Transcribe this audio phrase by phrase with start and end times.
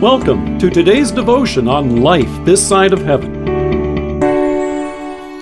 [0.00, 3.44] Welcome to today's devotion on life this side of heaven.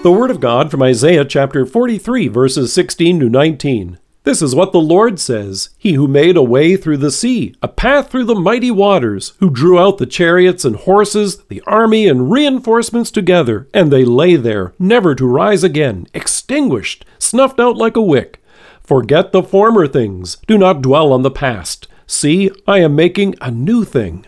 [0.03, 4.01] The Word of God from Isaiah chapter 43, verses 16 to 19.
[4.25, 7.69] This is what the Lord says He who made a way through the sea, a
[7.69, 12.29] path through the mighty waters, who drew out the chariots and horses, the army and
[12.29, 18.03] reinforcements together, and they lay there, never to rise again, extinguished, snuffed out like a
[18.03, 18.43] wick.
[18.83, 21.87] Forget the former things, do not dwell on the past.
[22.09, 24.27] See, I am making a new thing.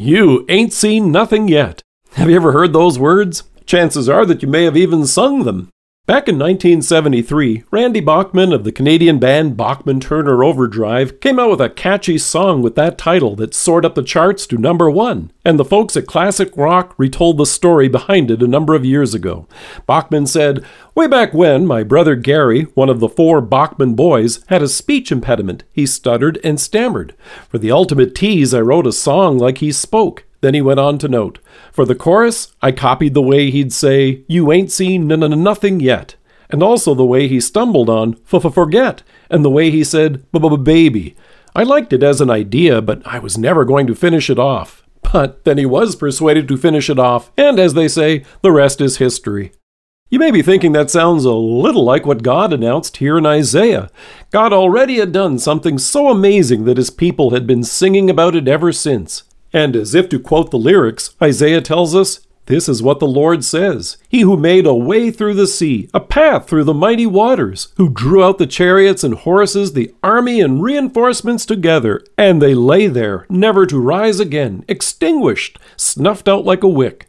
[0.00, 1.82] You ain't seen nothing yet.
[2.12, 3.42] Have you ever heard those words?
[3.66, 5.70] Chances are that you may have even sung them.
[6.08, 11.60] Back in 1973, Randy Bachman of the Canadian band Bachman Turner Overdrive came out with
[11.60, 15.58] a catchy song with that title that soared up the charts to number one, and
[15.58, 19.46] the folks at Classic Rock retold the story behind it a number of years ago.
[19.84, 24.62] Bachman said, Way back when, my brother Gary, one of the four Bachman boys, had
[24.62, 25.64] a speech impediment.
[25.72, 27.14] He stuttered and stammered.
[27.50, 30.24] For the ultimate tease, I wrote a song like he spoke.
[30.40, 31.38] Then he went on to note,
[31.72, 35.80] For the chorus, I copied the way he'd say, You ain't seen n- n- nothing
[35.80, 36.14] yet,
[36.48, 38.14] and also the way he stumbled on
[38.50, 40.24] forget, and the way he said
[40.58, 41.16] baby.
[41.56, 44.84] I liked it as an idea, but I was never going to finish it off.
[45.12, 48.80] But then he was persuaded to finish it off, and as they say, the rest
[48.80, 49.52] is history.
[50.10, 53.90] You may be thinking that sounds a little like what God announced here in Isaiah.
[54.30, 58.48] God already had done something so amazing that his people had been singing about it
[58.48, 59.24] ever since.
[59.52, 63.44] And as if to quote the lyrics, Isaiah tells us, This is what the Lord
[63.44, 67.72] says He who made a way through the sea, a path through the mighty waters,
[67.76, 72.86] who drew out the chariots and horses, the army and reinforcements together, and they lay
[72.86, 77.08] there, never to rise again, extinguished, snuffed out like a wick.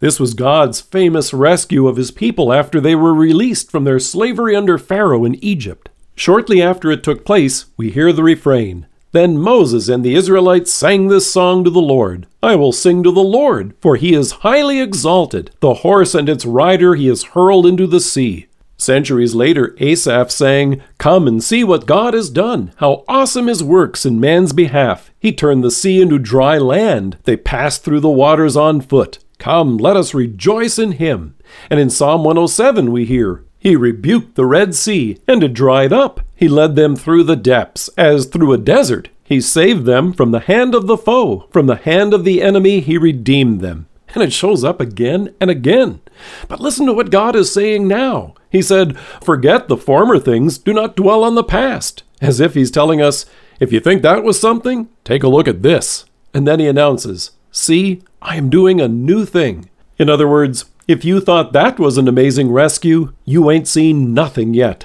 [0.00, 4.56] This was God's famous rescue of his people after they were released from their slavery
[4.56, 5.88] under Pharaoh in Egypt.
[6.16, 11.06] Shortly after it took place, we hear the refrain then Moses and the Israelites sang
[11.06, 14.80] this song to the Lord I will sing to the Lord, for he is highly
[14.80, 15.50] exalted.
[15.60, 18.48] The horse and its rider he has hurled into the sea.
[18.76, 24.04] Centuries later, Asaph sang, Come and see what God has done, how awesome his works
[24.04, 25.10] in man's behalf.
[25.18, 29.20] He turned the sea into dry land, they passed through the waters on foot.
[29.38, 31.34] Come, let us rejoice in him.
[31.70, 36.20] And in Psalm 107 we hear, He rebuked the Red Sea, and it dried up.
[36.44, 39.08] He led them through the depths, as through a desert.
[39.22, 41.48] He saved them from the hand of the foe.
[41.50, 43.86] From the hand of the enemy, he redeemed them.
[44.08, 46.02] And it shows up again and again.
[46.46, 48.34] But listen to what God is saying now.
[48.50, 52.02] He said, Forget the former things, do not dwell on the past.
[52.20, 53.24] As if he's telling us,
[53.58, 56.04] If you think that was something, take a look at this.
[56.34, 59.70] And then he announces, See, I am doing a new thing.
[59.98, 64.52] In other words, if you thought that was an amazing rescue, you ain't seen nothing
[64.52, 64.84] yet.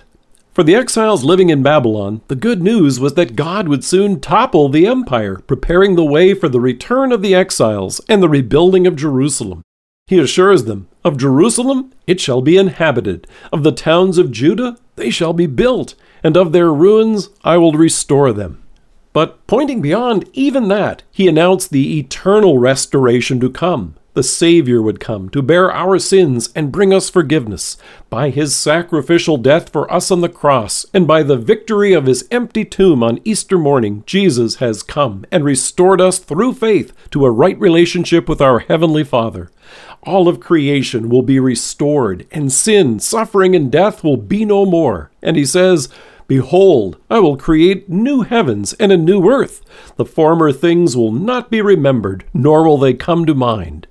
[0.59, 4.67] For the exiles living in Babylon, the good news was that God would soon topple
[4.67, 8.97] the empire, preparing the way for the return of the exiles and the rebuilding of
[8.97, 9.61] Jerusalem.
[10.07, 15.09] He assures them, Of Jerusalem it shall be inhabited, of the towns of Judah they
[15.09, 18.61] shall be built, and of their ruins I will restore them.
[19.13, 24.99] But pointing beyond even that, he announced the eternal restoration to come, the Savior would
[24.99, 27.77] come to bear our sins and bring us forgiveness.
[28.09, 32.27] By his sacrificial death for us on the cross, and by the victory of his
[32.29, 37.31] empty tomb on Easter morning, Jesus has come and restored us through faith to a
[37.31, 39.49] right relationship with our Heavenly Father.
[40.03, 45.11] All of creation will be restored, and sin, suffering, and death will be no more.
[45.21, 45.87] And he says,
[46.27, 49.61] Behold, I will create new heavens and a new earth.
[49.95, 53.87] The former things will not be remembered, nor will they come to mind.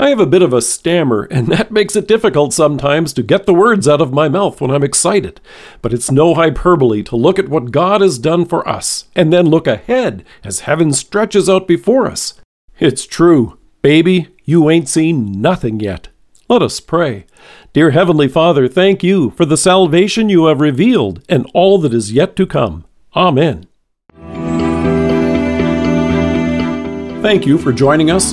[0.00, 3.46] I have a bit of a stammer, and that makes it difficult sometimes to get
[3.46, 5.40] the words out of my mouth when I'm excited.
[5.82, 9.46] But it's no hyperbole to look at what God has done for us, and then
[9.46, 12.40] look ahead as heaven stretches out before us.
[12.78, 16.08] It's true, baby, you ain't seen nothing yet.
[16.48, 17.26] Let us pray.
[17.72, 22.12] Dear Heavenly Father, thank you for the salvation you have revealed and all that is
[22.12, 22.86] yet to come.
[23.14, 23.66] Amen.
[27.20, 28.32] Thank you for joining us